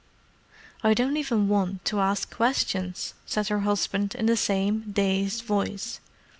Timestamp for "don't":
0.95-1.15